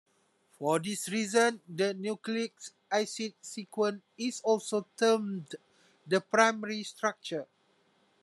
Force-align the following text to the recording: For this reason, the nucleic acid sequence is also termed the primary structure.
For 0.57 0.79
this 0.79 1.09
reason, 1.09 1.61
the 1.69 1.93
nucleic 1.93 2.53
acid 2.91 3.35
sequence 3.39 4.01
is 4.17 4.41
also 4.41 4.87
termed 4.97 5.55
the 6.07 6.21
primary 6.21 6.81
structure. 6.81 7.45